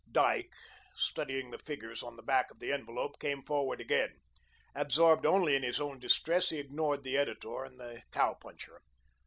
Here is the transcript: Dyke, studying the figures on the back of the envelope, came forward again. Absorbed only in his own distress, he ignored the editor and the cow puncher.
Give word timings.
Dyke, 0.11 0.51
studying 0.95 1.51
the 1.51 1.59
figures 1.59 2.01
on 2.01 2.15
the 2.15 2.23
back 2.23 2.49
of 2.49 2.57
the 2.57 2.71
envelope, 2.71 3.19
came 3.19 3.43
forward 3.43 3.79
again. 3.79 4.15
Absorbed 4.73 5.27
only 5.27 5.55
in 5.55 5.61
his 5.61 5.79
own 5.79 5.99
distress, 5.99 6.49
he 6.49 6.57
ignored 6.57 7.03
the 7.03 7.15
editor 7.17 7.63
and 7.63 7.79
the 7.79 8.01
cow 8.11 8.33
puncher. 8.33 8.81